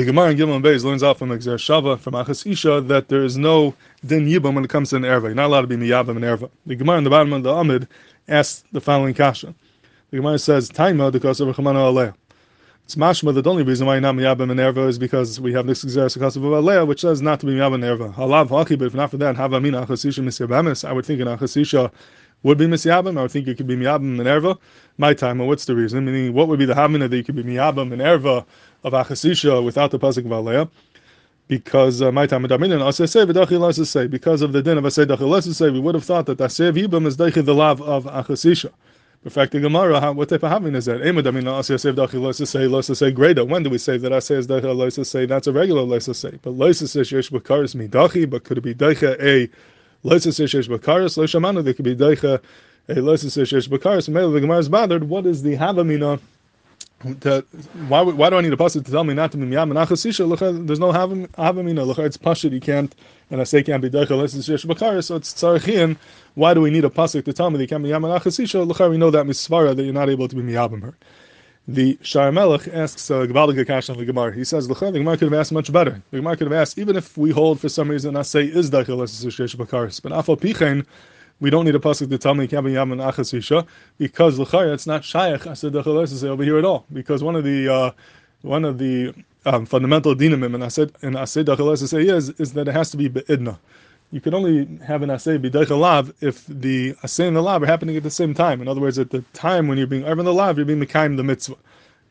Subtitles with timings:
[0.00, 3.22] The Gemara in Gimel Beis learns out from Exer Shava, from Achas Isha, that there
[3.22, 3.74] is no
[4.06, 5.24] din yibam when it comes to an erva.
[5.24, 6.48] You're not allowed to be miyabam an erva.
[6.64, 7.86] The Gemara in the bottom of the Amid
[8.26, 9.54] asks the following kasha.
[10.10, 12.14] The Gemara says, Taima, the of Rechamana Aleh.
[12.86, 15.52] It's mashma that the only reason why you're not miyabam an erva is because we
[15.52, 18.14] have this Exer Sakasa of Aleh, which says not to be miyabam an erva.
[18.14, 21.26] Halav haki, but if not for that, havamina Achas Isha misyabamis, I would think in
[21.26, 21.92] Achas Isha
[22.42, 23.18] would be misyabim.
[23.18, 24.58] I would think it could be miyabim and erva.
[24.98, 26.04] My time, well, what's the reason?
[26.04, 28.44] Meaning, what would be the hamina that you could be miyabim and erva
[28.84, 30.70] of achasisha without the pasuk of?
[31.48, 32.80] Because uh, my time and dominion.
[32.80, 33.24] I say say
[34.06, 36.72] because of the din of asay dachil say we would have thought that I asay
[36.72, 38.70] yibam is daichi the lav of achasisha.
[39.22, 41.02] Perfecting Gemara, what type of having is that?
[41.02, 43.44] Emad, I mean, asay say dachil let's say say greater.
[43.44, 46.38] When do we say that asay is dachil say that's a regular say?
[46.40, 49.50] But say shesh bakaris mi dachi, but could it be daicha a
[50.02, 51.16] let's say shesh bakaris?
[51.16, 52.40] Lo there could be daicha
[52.88, 54.08] a let's say shesh bakaris.
[54.08, 55.04] Maybe the Gemara is bothered.
[55.04, 56.20] What is the havamina?
[57.20, 57.44] to,
[57.88, 60.68] why, why do I need a pasuk to tell me not to be miyam and?
[60.68, 61.86] There's no havamina.
[61.86, 62.52] Look, it's pashut.
[62.52, 62.94] You can't,
[63.30, 64.62] and I say can't be deichel unless it's yesh.
[64.62, 65.96] So it's tzarchian.
[66.34, 68.68] Why do we need a pasuk to tell me that you can't be miyam and?
[68.68, 70.94] Look, we know that misvara that you're not able to be miyabim her.
[71.72, 74.34] The Shar Melech asks a Gavaldig Akash on the Gemara.
[74.34, 76.02] He says, the Gemara could have asked much better.
[76.10, 78.70] The Gemara could have asked, even if we hold for some reason, I say is
[78.74, 80.84] it's yesh bakaris, but afal pichen
[81.38, 83.64] we don't need a pasuk to tell me can't be yaman achas isha
[83.98, 87.68] because l'chaya it's not shaykh said the over here at all because one of the
[87.72, 87.90] uh,
[88.42, 89.14] one of the
[89.46, 92.96] um, fundamental dinamim and I said and I said is is that it has to
[92.96, 93.58] be beidna.
[94.12, 97.66] You can only have an asay b'deich lav if the asay and the lav are
[97.66, 98.60] happening at the same time.
[98.60, 101.16] In other words, at the time when you're being arvan the lav, you're being mekayim
[101.16, 101.56] the mitzvah.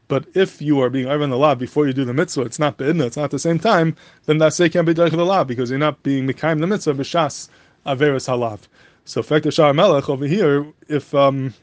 [0.07, 2.77] But if you are being arvan the lav before you do the mitzvah, it's not
[2.77, 3.97] beidna, it's not the same time.
[4.25, 6.93] Then the asay can't be deich the lav because you're not being mekayim the mitzvah
[6.93, 7.49] b'shas
[7.85, 8.59] averis halav.
[9.03, 11.53] So Fekta Shar Melech over here, if um,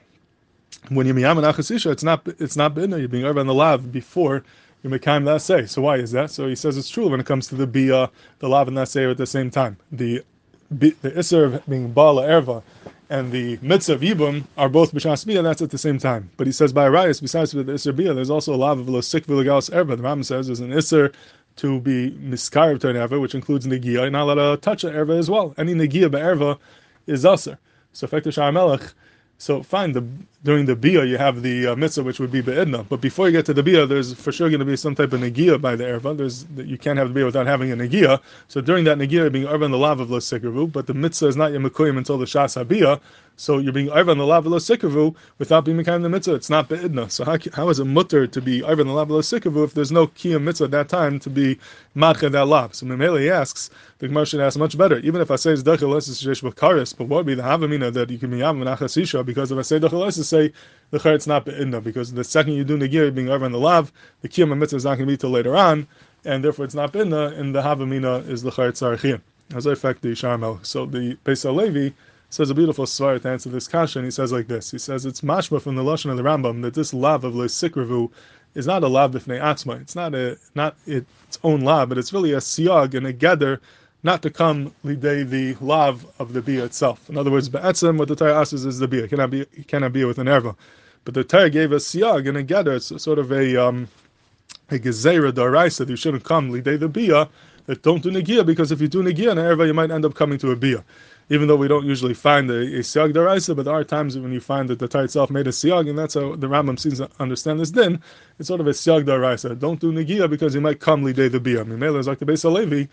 [0.88, 2.98] when you're miyam and achasisha, it's not it's not bidna.
[2.98, 4.44] You're being on the lav before
[4.82, 5.66] you mekayim say.
[5.66, 6.30] So why is that?
[6.30, 9.08] So he says it's true when it comes to the bia, the lav and say
[9.10, 9.76] at the same time.
[9.90, 10.22] The
[10.70, 12.62] the iser being bala erva
[13.08, 15.42] and the mitzvah of yibum are both b'shas bia.
[15.42, 16.30] That's at the same time.
[16.36, 19.26] But he says by Arias, besides the iser bia, there's also a lav of sik
[19.26, 19.96] v'legalis erva.
[19.96, 21.12] The Ram says there's an iser
[21.56, 23.84] to be miskarv to an erva, which includes negia.
[23.84, 25.54] You're not allowed to touch an erva as well.
[25.56, 26.58] Any negia be'erva
[27.06, 27.58] is aser.
[27.92, 28.92] So Shar Melech,
[29.38, 30.06] so fine, the,
[30.44, 33.32] during the Bia you have the uh, mitzvah which would be Be'idna, but before you
[33.32, 35.76] get to the Bia, there's for sure going to be some type of negia by
[35.76, 36.16] the Erva.
[36.16, 38.20] There's, you can't have the Bia without having a negia.
[38.48, 41.36] So during that Nagia, being Erva in the lav of Lo but the mitzvah is
[41.36, 43.00] not Yemekuyim until the Shas HaBia,
[43.38, 46.34] so you're being Arva in the Lavalo Sikavu without being Mekayim the mitzvah.
[46.34, 47.10] It's not Be'idna.
[47.10, 49.92] So how, how is it mutter to be Arva in the Lavalo Sikavu if there's
[49.92, 51.58] no Kiyam mitzvah at that time to be
[51.94, 52.74] Madcha that Lav?
[52.74, 54.98] So Memele asks, the Gemara should ask much better.
[55.00, 58.08] Even if I say it's Dechel Lesis Shesh but what would be the Havamina that
[58.08, 59.22] you can be Menachas Isha?
[59.26, 60.52] Because if I say Dechel Lesis, say
[60.90, 61.82] the it's not Be'idna.
[61.82, 63.92] Because the second you do Negir, being Arva in the Lav,
[64.22, 65.86] the Kiyam mitzvah is not going to be till later on,
[66.24, 69.20] and therefore it's not Be'idna, and the Havamina is the Chayr Tzarechiyim.
[69.54, 70.64] As I fact the Sharmel.
[70.64, 71.92] So the Beis HaLevi
[72.30, 74.04] says a beautiful svar to answer this question.
[74.04, 74.70] He says like this.
[74.70, 78.10] He says it's mashma from the lashon of the Rambam that this lav of lesikrivu
[78.54, 79.80] is not a lav b'fnei atzma.
[79.80, 83.60] It's not a not its own lav, but it's really a siag and a gather
[84.02, 87.08] not to come lidei the lav of the bia itself.
[87.08, 89.04] In other words, be'etzim what the Torah asks is the bia.
[89.04, 90.56] It cannot be it cannot be with an erva.
[91.04, 92.74] But the Torah gave a siag and a gather.
[92.74, 93.88] It's sort of a um,
[94.70, 97.28] a gezerah daraisa that you shouldn't come lidei the bia.
[97.66, 100.14] That don't do negia because if you do negia an erva, you might end up
[100.14, 100.84] coming to a bia
[101.28, 104.32] even though we don't usually find a, a siag deraisa, but there are times when
[104.32, 106.98] you find that the Torah itself made a siag, and that's how the Rambam seems
[106.98, 108.00] to understand this Then
[108.38, 109.58] It's sort of a siag deraisa.
[109.58, 111.64] Don't do negia because you might come lidei the bia.
[111.64, 112.88] Mimela is like the Beis Levi,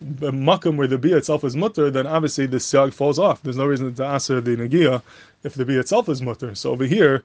[0.00, 3.42] the makam where the bia itself is mutter, then obviously the siag falls off.
[3.42, 5.02] There's no reason to answer the negia
[5.42, 6.54] if the bia itself is mutter.
[6.54, 7.22] So over here,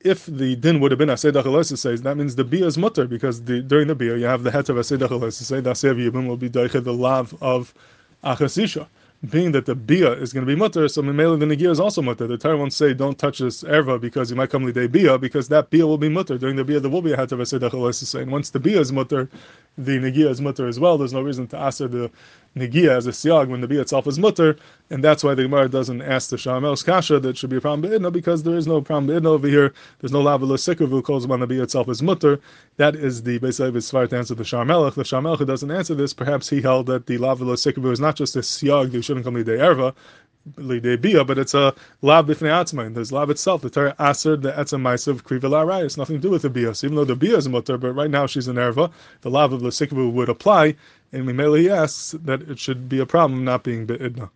[0.00, 3.42] if the din would have been Asedach says, that means the bia is mutter because
[3.44, 6.36] the, during the bia you have the het of Asedach say that Sev Yibim will
[6.36, 7.74] be the lav of
[8.22, 8.86] Achasisha
[9.30, 12.02] being that the bia is going to be mutter, so Mimela the Nagia is also
[12.02, 12.26] mutter.
[12.26, 15.48] The Torah won't say don't touch this erva because you might come lidei bia because
[15.48, 16.36] that bia will be mutter.
[16.36, 17.44] During the bia there will be a hatav
[17.94, 19.28] say, and once the bia is mutter,
[19.76, 20.96] the Nagia is mutter as well.
[20.98, 22.10] There's no reason to ask the
[22.56, 24.56] Nagia as a siag when the bia itself is mutter,
[24.88, 27.90] and that's why the Gemara doesn't ask the Shamel's kasha that should be a problem
[27.90, 29.74] beidna because there is no problem beidna over here.
[29.98, 32.38] There's no lavalo sikavu calls when the bia itself is mutter.
[32.76, 34.94] That is the basically Svar to answer the Shamelch.
[34.94, 38.14] The Shamelch who doesn't answer this, perhaps he held that the lavalo sikavu is not
[38.14, 39.94] just a siag that shouldn't come lidei erva, lidei
[40.56, 42.94] bia, but it's a lab bifnei atzmain.
[42.94, 43.62] There's lab itself.
[43.62, 46.70] The Torah answered the etzem ma'asav kriva It's nothing to do with the bia.
[46.70, 48.90] Even though the bia is mutter, but right now she's an erva,
[49.22, 50.76] the lab of the sikavu would apply.
[51.12, 54.30] And Mimele asks that it should be a problem not being be'idna.